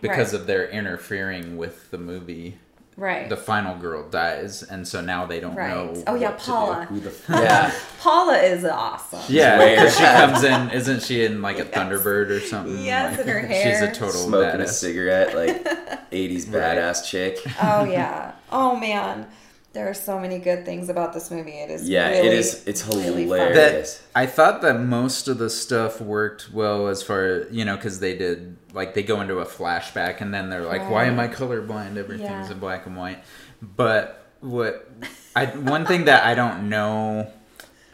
[0.00, 0.40] because Right.
[0.40, 2.58] of their interfering with the movie.
[2.96, 3.28] Right.
[3.28, 5.70] The final girl dies, and so now they don't right.
[5.74, 6.04] know.
[6.06, 6.50] Oh yeah, what to do.
[6.52, 6.84] Paula.
[6.86, 9.20] who the f- yeah Paula is awesome.
[9.28, 10.70] Yeah, because she comes in.
[10.70, 11.74] Isn't she in like a Yes.
[11.74, 12.84] Thunderbird or something?
[12.84, 14.68] Yes, Like, and her She's a total smoking a badass.
[14.68, 15.64] cigarette like
[16.10, 16.76] 80s Right.
[16.78, 18.32] badass chick Oh yeah.
[18.50, 19.26] Oh man.
[19.72, 21.52] There are so many good things about this movie.
[21.52, 21.88] It is.
[21.88, 26.00] yeah really, it is it's really hilarious That I thought that most of the stuff
[26.00, 30.20] worked well as far you know because they did like they go into a flashback
[30.20, 31.96] and then they're like, why am I colorblind?
[31.96, 32.52] Everything's Yeah.
[32.52, 33.22] in black and white.
[33.62, 34.90] But what
[35.36, 37.30] I one thing that I don't know.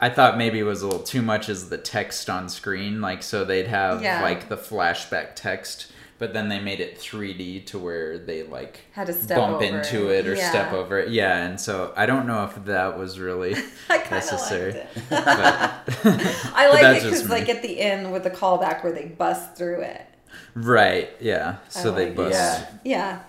[0.01, 3.01] I thought maybe it was a little too much is the text on screen.
[3.01, 4.23] Like, so they'd have Yeah.
[4.23, 9.07] like the flashback text but then they made it 3D to where they like Had
[9.07, 10.27] to step bump over into it.
[10.27, 11.11] it or step over it.
[11.11, 13.55] Yeah, and so I don't know if that was really
[13.89, 14.73] I necessary.
[14.73, 15.05] liked it.
[15.11, 15.25] but,
[16.55, 19.83] I like it because, like, at the end with the callback where they bust through
[19.83, 20.03] it.
[20.55, 21.57] right, yeah.
[21.69, 22.33] So I they bust.
[22.35, 22.69] Yeah.
[22.85, 23.21] Yeah.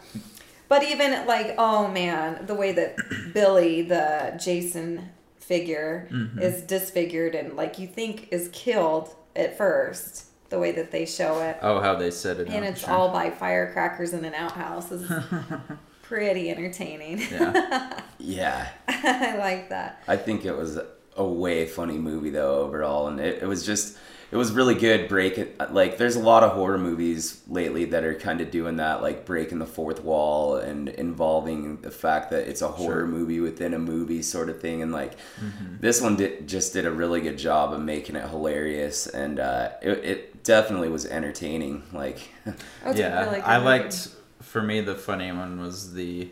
[0.68, 2.96] But even like, oh man, the way that
[3.34, 6.40] Billy, the Jason figure, Mm-hmm.
[6.40, 11.40] is disfigured and like you think is killed at first, the way that they show
[11.42, 11.58] it.
[11.62, 12.54] Oh, how they set it up!
[12.54, 12.92] and it's sure.
[12.92, 15.12] all by firecrackers in an outhouse is
[16.02, 17.20] pretty entertaining.
[17.32, 18.02] Yeah.
[18.22, 18.68] Yeah.
[18.86, 20.04] I like that.
[20.06, 20.78] I think it was
[21.16, 23.98] a way funny movie though overall, and it, it was just
[24.32, 25.08] it was really good.
[25.10, 29.02] Breaking like there's a lot of horror movies lately that are kind of doing that,
[29.02, 33.08] like breaking the fourth wall and involving the fact that it's a horror Sure.
[33.08, 34.82] movie within a movie sort of thing.
[34.82, 35.78] And like Mm-hmm.
[35.80, 39.72] this one did just did a really good job of making it hilarious, and uh,
[39.82, 41.84] it, it definitely was entertaining.
[41.94, 42.20] Like
[42.86, 44.10] Oh, yeah, really I liked.
[44.42, 46.30] For me, the funny one was the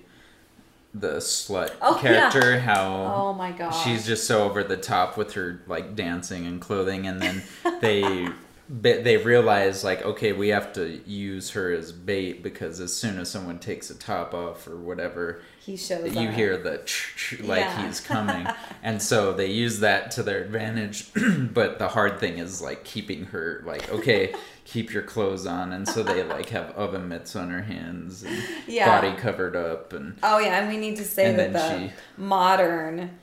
[0.99, 2.29] the slut Oh, yeah.
[2.29, 2.59] character.
[2.59, 3.71] How Oh my god.
[3.71, 7.43] she's just so over the top with her like dancing and clothing, and then
[7.81, 8.27] they
[8.69, 13.17] but they realize like okay, we have to use her as bait because as soon
[13.19, 16.33] as someone takes a top off or whatever, he shows you up.
[16.35, 16.81] hear the
[17.43, 17.85] like Yeah.
[17.87, 18.47] he's coming
[18.83, 21.11] and so they use that to their advantage
[21.53, 24.33] but the hard thing is like keeping her like okay
[24.65, 28.37] keep your clothes on and so they like have oven mitts on her hands and
[28.67, 28.99] Yeah.
[29.01, 33.17] body covered up and Oh yeah, and we need to say that the then modern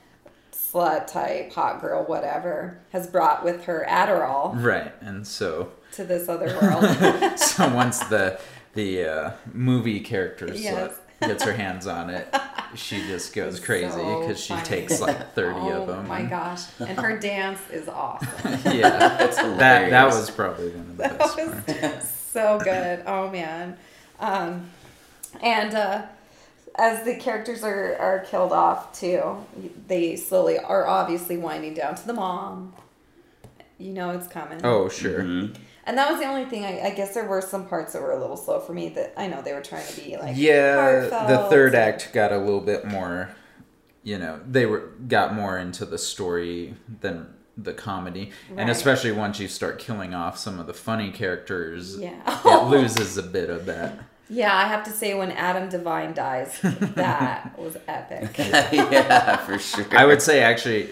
[0.75, 6.27] slut type hot girl whatever has brought with her Adderall right and so to this
[6.27, 7.39] other world.
[7.39, 8.37] so once the
[8.73, 10.93] the uh, movie character Yes.
[11.21, 12.27] slut gets her hands on it
[12.75, 16.09] she just goes It's crazy so because she takes like 30 oh of them Oh
[16.09, 16.63] my and- gosh.
[16.79, 18.27] And her dance is awesome.
[18.65, 22.09] yeah That's that that was probably one of the That best was parts.
[22.09, 23.01] so good.
[23.07, 23.77] Oh man.
[24.19, 24.69] Um,
[25.41, 26.01] and uh,
[26.77, 29.37] as the characters are, are killed off too,
[29.87, 32.73] they slowly are obviously winding down to the mom.
[33.77, 34.61] You know it's coming.
[34.63, 35.55] oh sure Mhm.
[35.87, 36.65] And that was the only thing.
[36.65, 38.89] I, I guess there were some parts that were a little slow for me.
[38.89, 42.37] That I know they were trying to be like yeah the third act got a
[42.37, 43.29] little bit more
[44.03, 49.39] you know they were got more into the story than the comedy and especially once
[49.39, 52.19] you start killing off some of the funny characters Yeah.
[52.45, 53.97] it loses a bit of that
[54.29, 58.37] Yeah, I have to say when Adam Devine dies, that was epic.
[58.73, 59.85] yeah, for sure.
[59.91, 60.89] i would say actually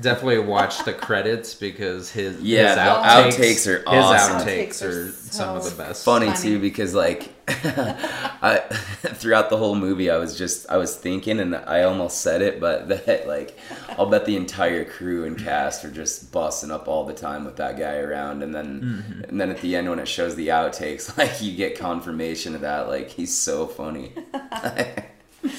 [0.00, 4.36] definitely watch the credits because his Yeah, his outtakes, outtakes are his awesome.
[4.38, 6.38] outtakes Outtakes are are some of the best funny, Funny.
[6.38, 8.58] too because like I
[9.14, 12.60] throughout the whole movie I was just I was thinking and I almost said it
[12.60, 13.58] but that like
[13.98, 17.56] I'll bet the entire crew and cast are just busting up all the time with
[17.56, 19.24] that guy around and then Mm-hmm.
[19.24, 22.62] and then at the end when it shows the outtakes like you get confirmation of
[22.62, 24.12] that like he's so funny.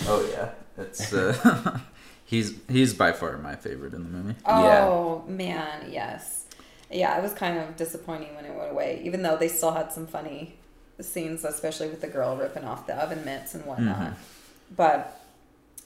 [0.08, 1.80] oh yeah it's uh
[2.34, 6.46] he's he's by far my favorite in the movie Oh man, yes.
[6.92, 9.92] Yeah, it was kind of disappointing when it went away, even though they still had
[9.92, 10.56] some funny
[11.02, 13.98] scenes, especially with the girl ripping off the oven mitts and whatnot.
[13.98, 14.14] Mm-hmm.
[14.76, 15.20] But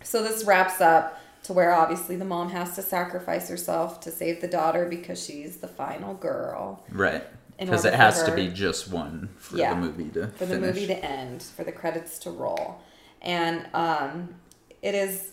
[0.03, 4.41] so this wraps up to where obviously the mom has to sacrifice herself to save
[4.41, 7.23] the daughter because she's the final girl Right.
[7.57, 9.73] Because it for has to be just one for Yeah.
[9.73, 10.75] the movie to for the finish.
[10.75, 12.81] movie to end, for the credits to roll.
[13.21, 14.35] And um,
[14.83, 15.31] it is,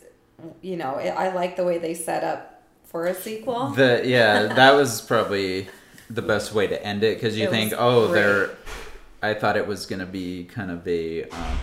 [0.62, 3.70] you know, it, I like the way they set up for a sequel.
[3.70, 5.68] The yeah, that was probably
[6.10, 8.20] the best way to end it because you It think, oh, great.
[8.22, 8.50] they're.
[9.22, 11.58] I thought it was gonna be kind of a, um,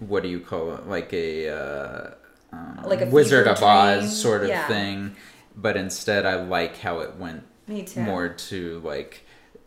[0.00, 2.10] what do you call it, like a, uh,
[2.52, 4.10] um, Like a Wizard of Oz dream?
[4.10, 4.66] sort of Yeah.
[4.68, 5.16] thing,
[5.56, 8.00] but instead I like how it went Me too.
[8.00, 9.22] more to like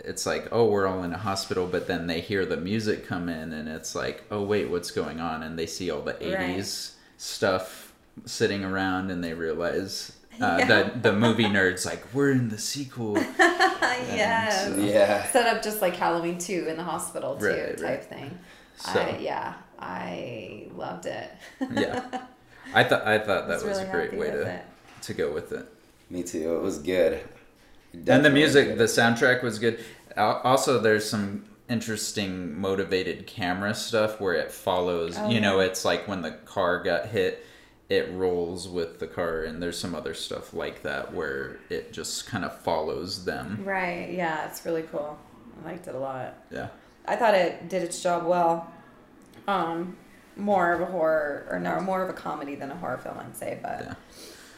[0.06, 3.28] it's like oh we're all in a hospital but then they hear the music come
[3.28, 6.92] in and it's like oh wait what's going on and they see all the 80s
[7.18, 7.87] stuff
[8.26, 10.66] sitting around and they realize uh, Yeah.
[10.66, 14.66] that the movie nerds like we're in the sequel yes.
[14.68, 15.26] so- Yeah.
[15.32, 18.06] Set up just like Halloween 2 in the hospital too, Right, type right.
[18.06, 18.40] thing.
[18.78, 21.30] So- I, yeah, I loved it.
[21.72, 22.06] yeah
[22.74, 24.66] i thought i thought that was, really a great way to it.
[25.02, 25.66] to go with it
[26.10, 26.56] Me too.
[26.58, 27.22] It was good.
[27.94, 28.78] and the music good.
[28.78, 29.84] the soundtrack was good
[30.18, 35.68] also there's some interesting motivated camera stuff where it follows Oh, you know yeah.
[35.68, 37.46] it's like when the car got hit
[37.90, 42.28] it rolls with the car and there's some other stuff like that where it just
[42.28, 45.18] kind of follows them Right, yeah, it's really cool.
[45.64, 46.36] I liked it a lot.
[46.52, 46.68] yeah
[47.06, 48.70] I thought it did its job well.
[49.48, 49.96] Um,
[50.36, 53.36] more of a horror, or no, more of a comedy than a horror film, I'd
[53.38, 53.58] say.
[53.62, 53.94] But, Yeah.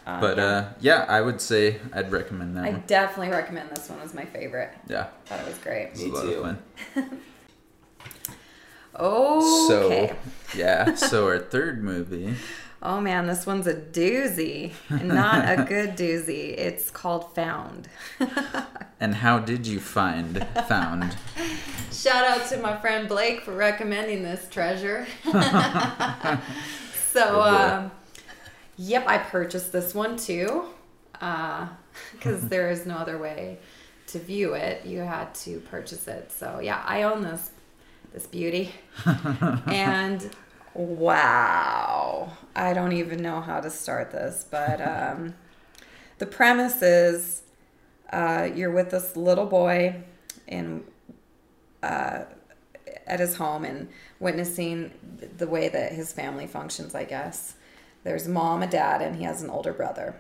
[0.07, 0.43] uh, but yeah.
[0.43, 4.13] uh yeah i would say i'd recommend that I one definitely recommend this one as
[4.15, 4.71] my favorite.
[4.87, 5.89] yeah Thought it was great.
[5.89, 6.43] it was Me too.
[6.43, 6.57] of
[6.95, 7.19] fun
[8.99, 10.11] Okay.
[10.53, 10.95] So, yeah.
[10.95, 12.33] So our third movie.
[12.81, 14.71] Oh man, this one's a doozy.
[14.89, 16.57] And not a good doozy.
[16.57, 17.89] It's called Found.
[19.01, 21.15] And how did you find Found?
[21.89, 25.07] Shout out to my friend Blake for recommending this treasure.
[25.23, 25.31] so,
[27.15, 27.91] Oh, um,
[28.77, 30.65] yep, I purchased this one too.
[31.13, 33.59] Because there is no other way
[34.07, 34.85] to view it.
[34.85, 36.33] You had to purchase it.
[36.33, 37.51] So, yeah, I own this
[38.11, 38.73] this beauty.
[39.65, 40.29] and
[40.79, 45.35] wow, I don't even know how to start this, but um,
[46.17, 47.41] the premise is
[48.11, 50.03] uh, you're with this little boy
[50.47, 50.83] in
[51.83, 52.23] uh,
[53.05, 53.89] at his home and
[54.19, 54.91] witnessing
[55.37, 56.95] the way that his family functions.
[56.95, 57.55] I guess
[58.03, 60.15] there's mom, a dad, and he has an older brother.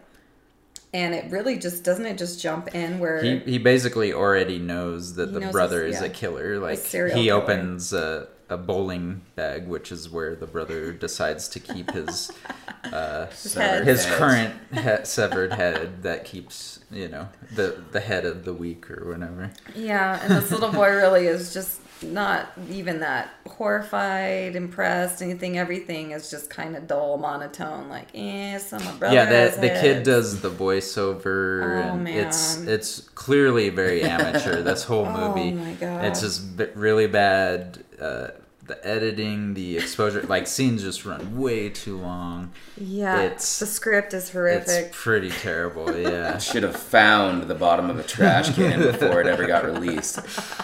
[0.91, 5.15] And it really just doesn't it just jump in where He he basically already knows
[5.15, 6.07] that the knows brother he's- is yeah.
[6.07, 6.57] a killer.
[6.59, 7.33] Like he killer.
[7.33, 12.31] opens a, a bowling bag, which is where the brother decides to keep his
[12.85, 13.85] uh, head.
[13.85, 14.05] his Heads.
[14.17, 19.09] current he- severed head that keeps you know the the head of the week or
[19.11, 19.51] whatever.
[19.75, 25.57] Yeah, and this little boy really is just not even that horrified, impressed, anything.
[25.57, 27.89] Everything is just kind of dull, monotone.
[27.89, 32.69] Like, eh, some my yeah, the, the kid does the voiceover, Oh, and it's man.
[32.69, 34.61] it's clearly very amateur.
[34.61, 36.05] this whole Oh, movie, my God.
[36.05, 36.41] it's just
[36.75, 37.83] really bad.
[37.99, 38.27] Uh,
[38.69, 42.51] the editing, the exposure, like scenes just run way too long.
[42.77, 44.87] Yeah, it's- the script is horrific.
[44.87, 45.93] It's pretty terrible.
[45.95, 46.37] Yeah.
[46.49, 50.19] Should have found the bottom of a trash can before it ever got released.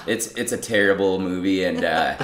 [0.07, 2.15] It's it's a terrible movie, and uh,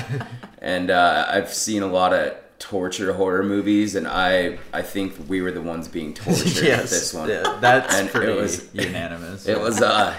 [0.60, 5.41] and uh, I've seen a lot of torture horror movies, and I I think we
[5.41, 7.28] were the ones being tortured with this one.
[7.28, 9.48] yeah, that's And it pretty was- unanimous.
[9.48, 10.15] It was uh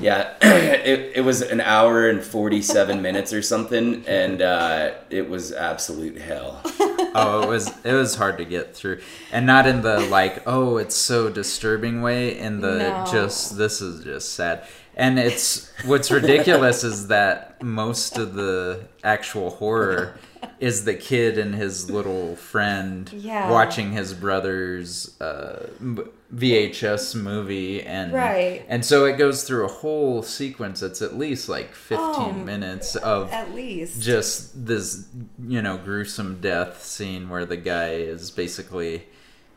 [0.00, 5.52] yeah, it, it was an hour and 47 minutes or something and uh it was
[5.52, 6.60] absolute hell.
[7.14, 9.00] oh, it was it was hard to get through,
[9.32, 12.38] and not in the like, oh, it's so disturbing way.
[12.38, 13.04] In the No.
[13.10, 14.64] just this is just sad,
[14.96, 20.14] and it's what's ridiculous is that most of the actual horror
[20.60, 23.50] is the kid and his little friend Yeah.
[23.50, 28.64] watching his brother's uh, m- VHS movie, and Right.
[28.68, 30.82] and so it goes through a whole sequence.
[30.82, 34.00] It's at least like fifteen Oh, minutes of At least.
[34.00, 35.04] just this
[35.46, 39.06] you know gruesome death scene where the guy is basically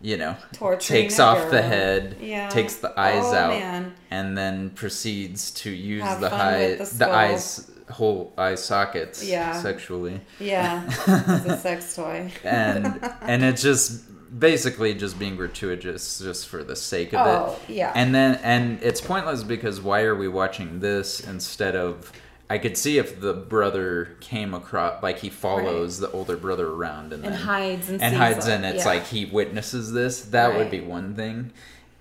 [0.01, 2.49] you know Torturing takes off the head Yeah.
[2.49, 3.93] takes the eyes Oh, out man.
[4.09, 9.61] and then proceeds to use Have the high the the, eyes whole eye sockets Yeah.
[9.61, 12.31] sexually Yeah, it's a sex toy.
[12.43, 14.01] and and it just
[14.37, 17.29] basically just being gratuitous just for the sake of it.
[17.29, 17.91] Oh, it yeah.
[17.95, 22.11] and then and it's pointless because why are we watching this instead of
[22.49, 27.13] i could see if the brother came across like he follows the older brother around
[27.13, 28.91] and, And then hides and and hides it, and it's yeah.
[28.91, 31.51] like he witnesses this that would be one thing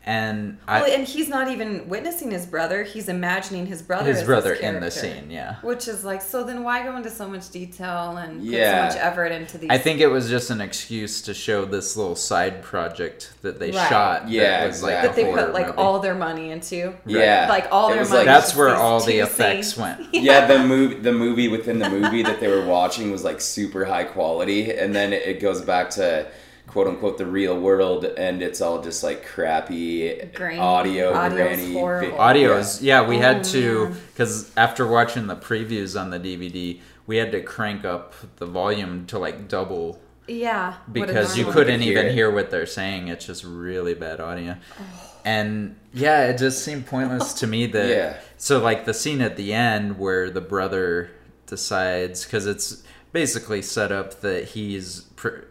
[0.04, 2.82] and Well, I, and he's not even witnessing his brother.
[2.82, 4.06] He's imagining his brother.
[4.10, 6.96] his as brother this in the scene yeah Which is like, so then why go
[6.96, 8.86] into so much detail and Yeah.
[8.86, 9.70] put so much effort into these?
[9.70, 13.70] I think it was just an excuse to show this little side project that they
[13.70, 13.88] Right.
[13.88, 14.28] shot.
[14.28, 15.78] Yeah, that was like that they put like movie.
[15.78, 16.94] all their money into.
[17.06, 17.46] Yeah.
[17.48, 18.16] Like all It their money.
[18.16, 19.78] like- That's where all the effects scenes.
[19.78, 20.00] went.
[20.12, 23.84] Yeah, the movie the movie within the movie that they were watching was like super
[23.84, 26.26] high quality and then it goes back to
[26.66, 30.58] quote unquote the real world and it's all just like crappy Grainy.
[30.58, 32.16] audio Audio's grainy horrible.
[32.18, 37.16] Audios, yeah, we Oh, had to because after watching the previews on the DVD, we
[37.16, 40.74] had to crank up the volume to like double Yeah.
[40.90, 42.14] because you couldn't could hear even it.
[42.14, 43.08] hear what they're saying.
[43.08, 44.56] It's just really bad audio.
[44.80, 45.08] Oh.
[45.24, 47.88] And yeah, it just seemed pointless to me that.
[47.88, 48.16] Yeah.
[48.38, 51.10] So, like the scene at the end where the brother
[51.46, 55.06] decides, because it's basically set up that he's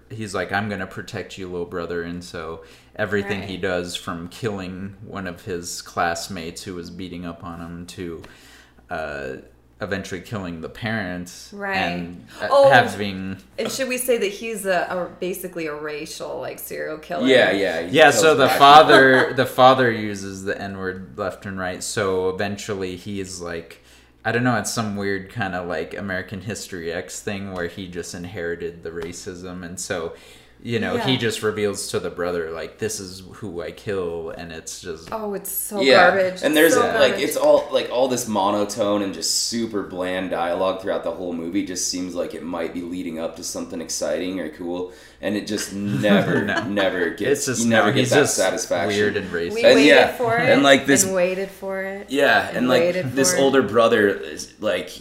[0.09, 2.63] he's like, I'm gonna protect you, little brother, and so
[2.95, 7.85] everything he does from killing one of his classmates who was beating up on him
[7.87, 8.21] to.
[8.89, 9.35] Uh,
[9.79, 11.75] eventually killing the parents Right.
[11.75, 12.69] and uh, Oh.
[12.69, 17.25] having And should we say that he's a, a basically a racial like serial killer?
[17.25, 17.79] Yeah, yeah.
[17.89, 22.95] Yeah, so the father the father uses the N word left and right, so eventually
[22.95, 23.80] he's like
[24.23, 27.87] I don't know, it's some weird kind of like American History X thing where he
[27.87, 30.13] just inherited the racism and so
[30.63, 34.51] you know, he just reveals to the brother like this is who I kill and
[34.51, 36.41] it's just Oh, it's so yeah, garbage.
[36.43, 37.19] and there's so like garbage.
[37.21, 41.65] it's all like all this monotone and just super bland dialogue throughout the whole movie.
[41.65, 45.47] Just seems like it might be leading up to something exciting or cool, and it
[45.47, 45.73] just
[46.05, 46.63] never, No.
[46.67, 47.21] never gets.
[47.39, 48.99] it's just you never no, get that just satisfaction.
[48.99, 49.53] weird and racist.
[49.55, 52.09] we and waited yeah, for it and, like, this- and waited for it.
[52.11, 53.41] Yeah, and, and like this for it.
[53.41, 54.91] older brother is like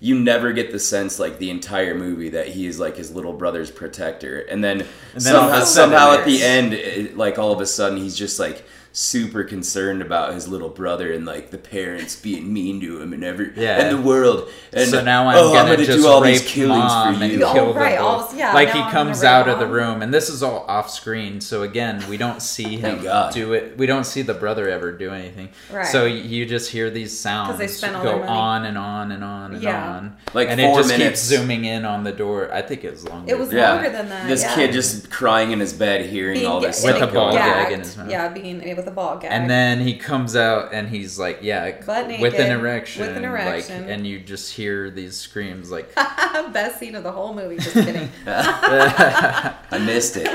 [0.00, 3.32] you never get the sense like the entire movie that he is like his little
[3.32, 4.78] brother's protector, and then,
[5.12, 8.64] then somehow, somehow at the end, it, like all of a sudden, he's just like
[8.96, 13.22] super concerned about his little brother and like the parents being mean to him and
[13.22, 13.78] every Yeah.
[13.78, 14.48] and the world.
[14.72, 17.16] And so now I'm oh, gonna, I'm gonna just do all rape these killings mom
[17.16, 17.44] for and you.
[17.44, 20.00] Oh, kill the right, all- yeah, like he I'm comes gonna out of the room,
[20.00, 21.42] and this is all off screen.
[21.42, 23.34] So again, we don't see him God.
[23.34, 23.76] do it.
[23.76, 25.50] We don't see the brother ever do anything.
[25.70, 25.86] Right.
[25.86, 29.62] So you just hear these sounds they spent go on and on and on and
[29.62, 29.90] Yeah.
[29.90, 30.16] on.
[30.32, 31.20] Like and four it just minutes.
[31.20, 32.50] keeps zooming in on the door.
[32.50, 33.30] I think it was longer.
[33.30, 33.72] It was than Yeah.
[33.74, 34.26] longer than that.
[34.26, 34.54] This yeah.
[34.54, 37.80] kid just crying in his bed, hearing Being all this With a ball gag in
[37.80, 38.10] his mouth.
[38.10, 39.30] Yeah, being with a ball gag.
[39.32, 43.24] And then he comes out and he's like, yeah, Butt with an erection, with an
[43.24, 43.82] erection.
[43.82, 45.94] like, and you just hear these screams like,
[46.52, 47.56] best scene of the whole movie.
[47.56, 48.08] Just kidding.
[48.26, 50.26] I missed it.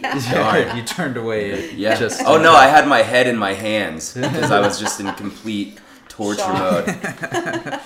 [0.00, 0.32] yeah.
[0.32, 0.76] Darn.
[0.76, 1.72] you turned away.
[1.72, 1.96] Yeah.
[1.96, 5.12] Just oh no, I had my head in my hands because I was just in
[5.14, 5.78] complete
[6.08, 6.86] torture Shock.
[6.86, 7.80] mode.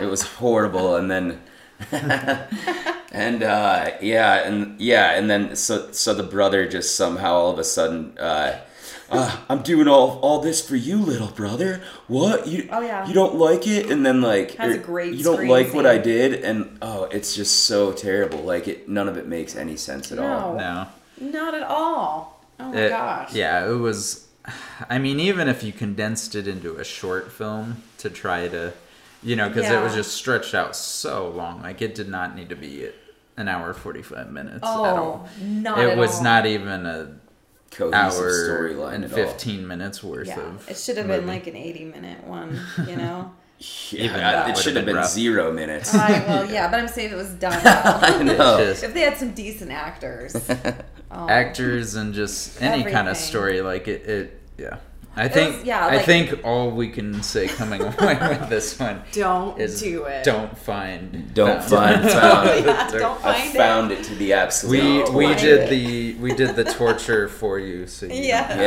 [0.00, 1.40] it was horrible, and then.
[3.12, 7.58] and uh, yeah, and yeah, and then so so the brother just somehow all of
[7.58, 8.60] a sudden, uh,
[9.14, 11.82] uh, I'm doing all all this for you, little brother.
[12.08, 12.68] What you?
[12.70, 13.06] Oh, yeah.
[13.06, 15.86] You don't like it, and then like Has a great You don't scream like what
[15.86, 18.40] I did, and oh, it's just so terrible.
[18.40, 20.54] Like it, none of it makes any sense at all.
[20.56, 20.86] No.
[21.20, 21.30] no.
[21.30, 22.44] Not at all.
[22.60, 23.32] Oh my It- gosh.
[23.34, 24.26] Yeah, it was.
[24.90, 28.74] I mean, even if you condensed it into a short film to try to,
[29.22, 31.62] you know, because it was just stretched out so long.
[31.62, 32.90] Like it did not need to be
[33.36, 35.28] an hour forty five minutes at Oh, all.
[35.42, 36.24] not it at was all.
[36.24, 37.16] not even a
[37.74, 39.16] Cohesive hour storyline and at all.
[39.16, 40.68] fifteen minutes worth Yeah, of.
[40.70, 41.32] it should have been movie.
[41.32, 43.32] like an 80 minute one, you know?
[43.90, 45.94] Yeah, it should have been been zero minutes.
[45.94, 47.98] I, well, yeah, but I'm saying if it was done well.
[48.02, 48.58] I know.
[48.58, 50.34] If they had some decent actors.
[51.10, 51.28] Oh.
[51.28, 54.78] actors and just any kind of story like it, it yeah
[55.16, 59.02] i think was- yeah, i think all we can say coming away with this one
[59.12, 60.24] Don't is do it.
[60.24, 62.02] don't find Don't found.
[62.02, 62.48] find found.
[62.66, 65.08] Yeah, don't I found it to be absolute.
[65.10, 65.70] we we did it.
[65.70, 68.48] the we did the torture for you so you Yeah.
[68.48, 68.60] don't have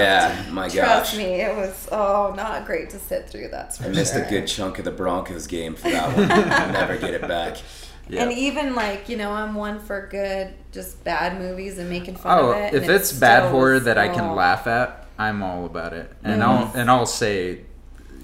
[0.47, 3.87] Yeah, my Trust me, it was, oh, not great to sit through, that's for I
[3.89, 4.23] missed sure.
[4.23, 6.31] a good chunk of the Broncos game for that one.
[6.31, 7.55] I'll never get it back.
[7.55, 7.61] to-
[8.09, 8.23] yeah.
[8.23, 12.37] And even like, you know, I'm one for good, just bad movies and making fun
[12.39, 12.73] oh of it.
[12.73, 15.93] Oh, if and it's bad horror was- that i can laugh at i'm all about
[15.93, 17.61] it and i'll and i'll say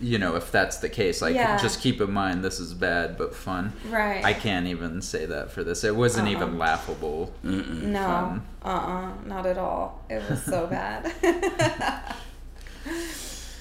[0.01, 1.57] you know if that's the case like Yeah.
[1.61, 4.23] just keep in mind this is bad but fun Right.
[4.25, 6.35] i can't even say that for this it wasn't Uh-uh.
[6.35, 8.45] even laughable No, fun.
[8.63, 10.03] uh uh not at all.
[10.09, 11.13] It was so bad.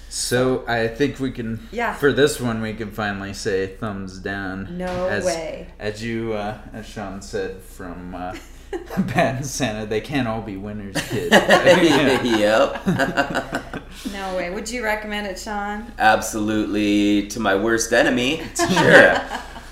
[0.09, 1.67] So I think we can.
[1.73, 1.95] Yeah.
[1.95, 4.77] For this one, we can finally say thumbs down.
[4.77, 5.69] No as, way.
[5.79, 8.35] As you, uh, as Sean said from uh,
[9.15, 11.33] Bad and Santa, they can't all be winners, kid.
[12.25, 12.87] Yep.
[14.13, 14.51] no way.
[14.51, 15.93] Would you recommend it, Sean?
[15.99, 18.43] Absolutely to my worst enemy.
[18.57, 19.21] Sure.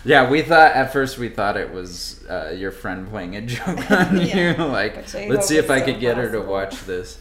[0.05, 3.91] Yeah, we thought at first we thought it was uh, your friend playing a joke
[3.91, 4.57] on Yeah.
[4.57, 4.65] you.
[4.67, 4.97] Like,
[5.29, 7.19] let's see if is I so could get her to watch this.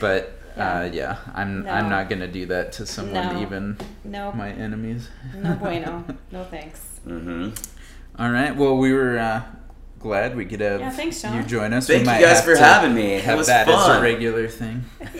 [0.00, 3.42] But uh, yeah, I'm I'm not gonna do that to someone No.
[3.42, 5.08] even No, my enemies.
[5.34, 6.04] no bueno.
[6.32, 6.80] No thanks.
[7.04, 7.50] hmm
[8.18, 8.54] All right.
[8.56, 9.42] Well, we were uh,
[10.06, 11.36] glad we could have Yeah, thanks, Sean.
[11.36, 11.86] you join us.
[11.86, 13.14] Thank we you guys have for to having me.
[13.14, 14.02] It Have was that as a fun.
[14.02, 14.84] regular thing.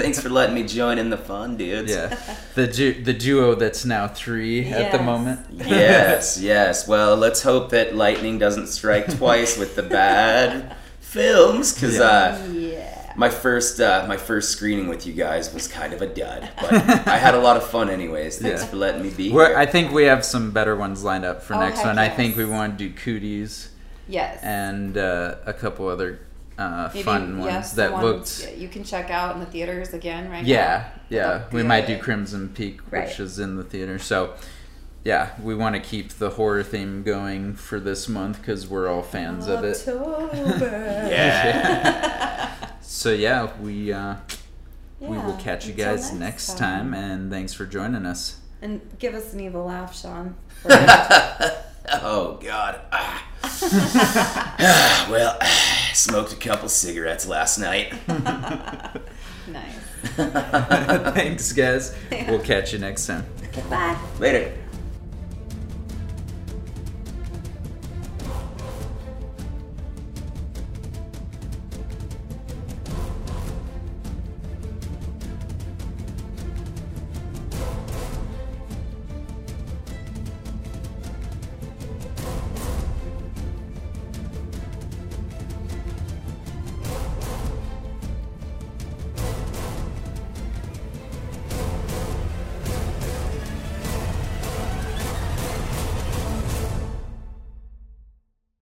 [0.00, 1.92] Thanks for letting me join in the fun, dudes.
[1.92, 2.16] Yeah,
[2.54, 5.40] the du- the duo that's now three at the moment.
[5.50, 6.88] Yes, yes.
[6.88, 13.12] Well, let's hope that lightning doesn't strike twice with the bad films, because uh, Yeah.
[13.16, 16.72] my first uh, my first screening with you guys was kind of a dud, but
[17.06, 18.38] I had a lot of fun anyways.
[18.38, 18.68] Thanks Yeah.
[18.68, 19.56] for letting me be We're, here.
[19.58, 21.98] I think we have some better ones lined up for Oh, next heck one.
[21.98, 23.68] I think we want to do cooties
[24.08, 24.38] Yes.
[24.42, 26.20] and uh, a couple other
[26.58, 28.56] uh, Maybe, fun ones yes, the that ones looked.
[28.58, 30.44] you can check out in the theaters again, right?
[30.44, 31.00] Yeah, now.
[31.08, 31.32] yeah.
[31.32, 31.98] Look We might do.
[31.98, 33.08] Crimson Peak, Right.
[33.08, 33.98] which is in the theater.
[33.98, 34.34] So,
[35.02, 39.02] yeah, we want to keep the horror theme going for this month because we're all
[39.02, 39.76] fans of it.
[39.88, 40.28] October.
[41.10, 42.50] yeah.
[42.86, 44.16] So yeah, we uh,
[45.00, 46.94] we will catch you until guys next time.
[46.94, 48.38] and thanks for joining us.
[48.62, 50.36] And give us an evil laugh, Sean.
[51.92, 52.80] oh God.
[52.92, 55.06] Ah.
[55.10, 55.38] well,
[55.94, 57.92] smoked a couple cigarettes last night.
[58.08, 59.74] nice.
[61.14, 61.94] thanks, guys.
[62.28, 63.26] We'll catch you next time.
[63.70, 63.96] Bye.
[64.18, 64.52] Later.